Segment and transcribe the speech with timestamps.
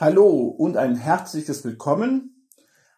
[0.00, 2.48] Hallo und ein herzliches Willkommen,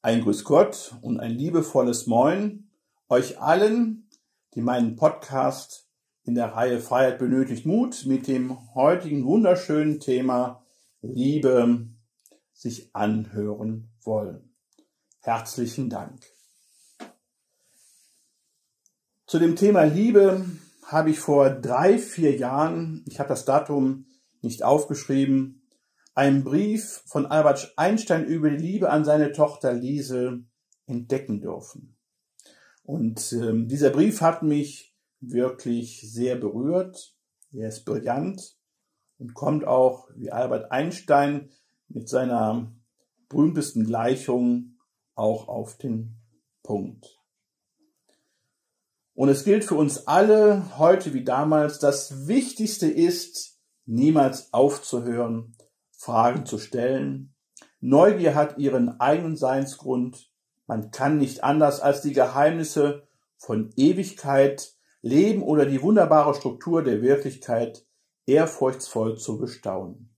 [0.00, 2.70] ein Grüß Gott und ein liebevolles Moin
[3.10, 4.08] euch allen,
[4.54, 5.86] die meinen Podcast
[6.24, 10.64] in der Reihe Freiheit benötigt Mut mit dem heutigen wunderschönen Thema
[11.02, 11.88] Liebe
[12.54, 14.54] sich anhören wollen.
[15.20, 16.22] Herzlichen Dank.
[19.26, 20.46] Zu dem Thema Liebe
[20.86, 24.06] habe ich vor drei, vier Jahren, ich habe das Datum
[24.40, 25.57] nicht aufgeschrieben,
[26.18, 30.46] einen Brief von Albert Einstein über die Liebe an seine Tochter Liesel
[30.86, 31.96] entdecken dürfen.
[32.82, 37.14] Und ähm, dieser Brief hat mich wirklich sehr berührt.
[37.52, 38.58] Er ist brillant
[39.18, 41.50] und kommt auch, wie Albert Einstein
[41.86, 42.74] mit seiner
[43.28, 44.80] berühmtesten Gleichung,
[45.14, 46.16] auch auf den
[46.64, 47.20] Punkt.
[49.14, 55.54] Und es gilt für uns alle, heute wie damals, das Wichtigste ist, niemals aufzuhören,
[55.98, 57.34] Fragen zu stellen.
[57.80, 60.30] Neugier hat ihren eigenen Seinsgrund.
[60.68, 67.02] Man kann nicht anders als die Geheimnisse von Ewigkeit, Leben oder die wunderbare Struktur der
[67.02, 67.84] Wirklichkeit
[68.26, 70.14] ehrfurchtsvoll zu bestaunen.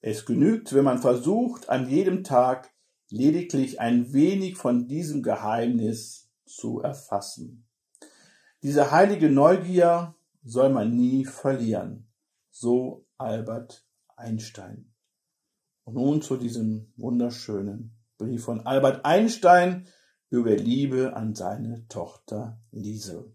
[0.00, 2.70] Es genügt, wenn man versucht, an jedem Tag
[3.10, 7.66] lediglich ein wenig von diesem Geheimnis zu erfassen.
[8.62, 12.08] Diese heilige Neugier soll man nie verlieren.
[12.50, 14.92] So Albert Einstein.
[15.88, 19.88] Und nun zu diesem wunderschönen Brief von Albert Einstein
[20.28, 23.34] über Liebe an seine Tochter Liesel.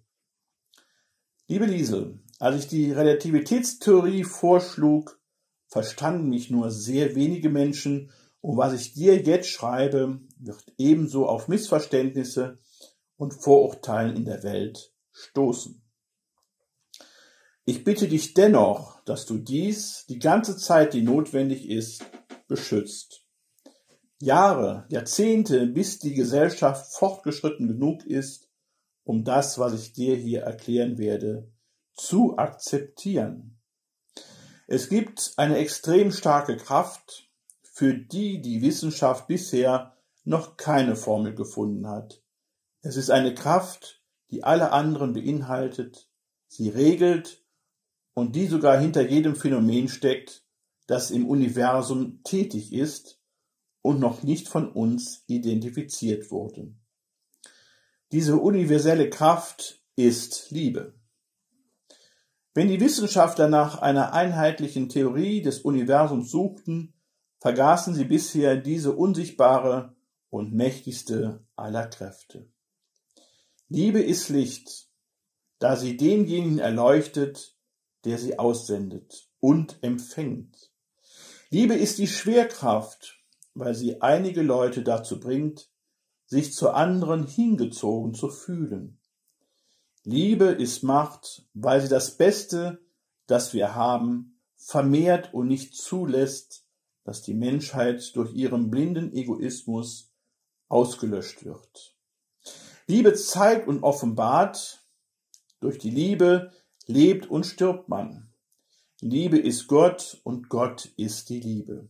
[1.47, 5.19] Liebe Liesel, als ich die Relativitätstheorie vorschlug,
[5.65, 11.47] verstanden mich nur sehr wenige Menschen und was ich dir jetzt schreibe, wird ebenso auf
[11.47, 12.59] Missverständnisse
[13.15, 15.81] und Vorurteilen in der Welt stoßen.
[17.65, 22.03] Ich bitte dich dennoch, dass du dies die ganze Zeit, die notwendig ist,
[22.47, 23.25] beschützt.
[24.19, 28.49] Jahre, Jahrzehnte, bis die Gesellschaft fortgeschritten genug ist,
[29.03, 31.51] um das, was ich dir hier erklären werde,
[31.93, 33.59] zu akzeptieren.
[34.67, 37.29] Es gibt eine extrem starke Kraft,
[37.61, 42.21] für die die Wissenschaft bisher noch keine Formel gefunden hat.
[42.81, 46.09] Es ist eine Kraft, die alle anderen beinhaltet,
[46.47, 47.43] sie regelt
[48.13, 50.42] und die sogar hinter jedem Phänomen steckt,
[50.87, 53.19] das im Universum tätig ist
[53.81, 56.73] und noch nicht von uns identifiziert wurde.
[58.11, 60.93] Diese universelle Kraft ist Liebe.
[62.53, 66.93] Wenn die Wissenschaftler nach einer einheitlichen Theorie des Universums suchten,
[67.39, 69.95] vergaßen sie bisher diese unsichtbare
[70.29, 72.47] und mächtigste aller Kräfte.
[73.69, 74.87] Liebe ist Licht,
[75.57, 77.57] da sie denjenigen erleuchtet,
[78.05, 80.72] der sie aussendet und empfängt.
[81.53, 83.19] Liebe ist die Schwerkraft,
[83.53, 85.69] weil sie einige Leute dazu bringt,
[86.25, 88.99] sich zu anderen hingezogen zu fühlen.
[90.03, 92.79] Liebe ist Macht, weil sie das Beste,
[93.27, 96.65] das wir haben, vermehrt und nicht zulässt,
[97.03, 100.11] dass die Menschheit durch ihren blinden Egoismus
[100.69, 101.95] ausgelöscht wird.
[102.87, 104.83] Liebe zeigt und offenbart,
[105.59, 106.51] durch die Liebe
[106.87, 108.32] lebt und stirbt man.
[109.03, 111.89] Liebe ist Gott und Gott ist die Liebe.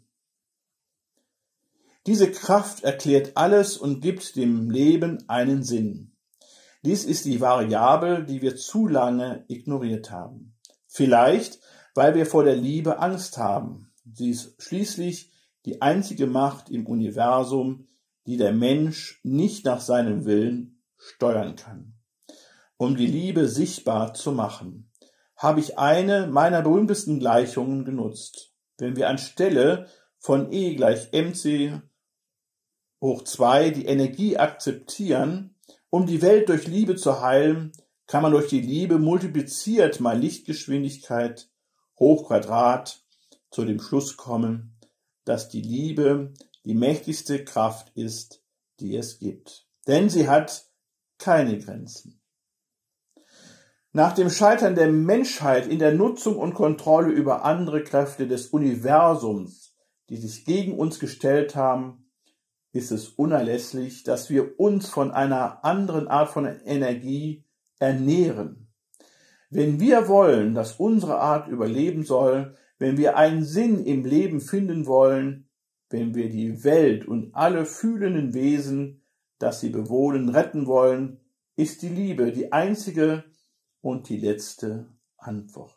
[2.07, 6.11] Diese Kraft erklärt alles und gibt dem Leben einen Sinn.
[6.83, 10.55] Dies ist die Variable, die wir zu lange ignoriert haben.
[10.87, 11.59] Vielleicht,
[11.93, 13.93] weil wir vor der Liebe Angst haben.
[14.11, 15.31] Sie ist schließlich
[15.65, 17.87] die einzige Macht im Universum,
[18.25, 21.93] die der Mensch nicht nach seinem Willen steuern kann.
[22.77, 24.89] Um die Liebe sichtbar zu machen
[25.43, 28.53] habe ich eine meiner berühmtesten Gleichungen genutzt.
[28.77, 29.87] Wenn wir anstelle
[30.17, 31.81] von E gleich mc
[33.01, 35.55] hoch 2 die Energie akzeptieren,
[35.89, 37.73] um die Welt durch Liebe zu heilen,
[38.07, 41.49] kann man durch die Liebe multipliziert mal Lichtgeschwindigkeit
[41.99, 43.03] hoch Quadrat
[43.51, 44.79] zu dem Schluss kommen,
[45.25, 46.33] dass die Liebe
[46.63, 48.41] die mächtigste Kraft ist,
[48.79, 49.67] die es gibt.
[49.87, 50.67] Denn sie hat
[51.17, 52.22] keine Grenzen.
[53.95, 59.75] Nach dem Scheitern der Menschheit in der Nutzung und Kontrolle über andere Kräfte des Universums,
[60.09, 62.09] die sich gegen uns gestellt haben,
[62.71, 67.43] ist es unerlässlich, dass wir uns von einer anderen Art von Energie
[67.77, 68.67] ernähren.
[69.51, 74.87] Wenn wir wollen, dass unsere Art überleben soll, wenn wir einen Sinn im Leben finden
[74.87, 75.47] wollen,
[75.91, 79.03] wenn wir die Welt und alle fühlenden Wesen,
[79.37, 81.19] das sie bewohnen, retten wollen,
[81.55, 83.23] ist die Liebe die einzige
[83.83, 84.87] und die letzte
[85.17, 85.75] Antwort.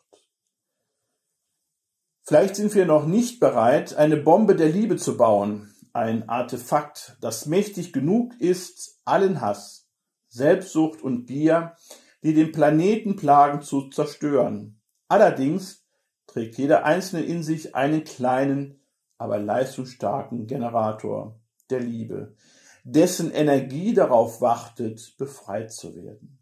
[2.23, 7.45] Vielleicht sind wir noch nicht bereit, eine Bombe der Liebe zu bauen, ein Artefakt, das
[7.45, 9.89] mächtig genug ist, allen Hass,
[10.29, 11.75] Selbstsucht und Gier,
[12.23, 14.79] die den Planeten plagen, zu zerstören.
[15.09, 15.85] Allerdings
[16.27, 18.81] trägt jeder Einzelne in sich einen kleinen,
[19.17, 21.39] aber leistungsstarken Generator
[21.69, 22.35] der Liebe,
[22.83, 26.36] dessen Energie darauf wartet, befreit zu werden.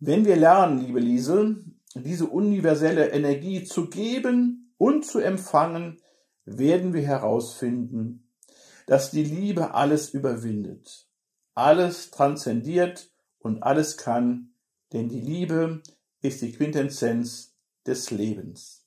[0.00, 1.64] Wenn wir lernen, liebe Liesel,
[1.94, 6.00] diese universelle Energie zu geben und zu empfangen,
[6.44, 8.28] werden wir herausfinden,
[8.86, 11.08] dass die Liebe alles überwindet,
[11.54, 13.10] alles transzendiert
[13.40, 14.54] und alles kann,
[14.92, 15.82] denn die Liebe
[16.22, 18.86] ist die Quintessenz des Lebens.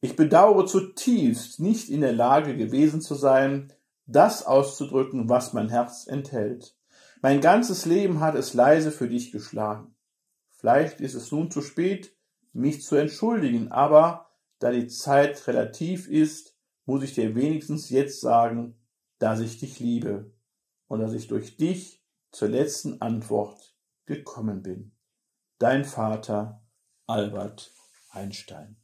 [0.00, 3.70] Ich bedauere zutiefst, nicht in der Lage gewesen zu sein,
[4.06, 6.74] das auszudrücken, was mein Herz enthält.
[7.22, 9.94] Mein ganzes Leben hat es leise für dich geschlagen.
[10.48, 12.16] Vielleicht ist es nun zu spät,
[12.52, 16.56] mich zu entschuldigen, aber da die Zeit relativ ist,
[16.86, 18.78] muss ich dir wenigstens jetzt sagen,
[19.18, 20.32] dass ich dich liebe
[20.86, 22.02] und dass ich durch dich
[22.32, 23.76] zur letzten Antwort
[24.06, 24.92] gekommen bin.
[25.58, 26.62] Dein Vater
[27.06, 27.70] Albert
[28.10, 28.79] Einstein.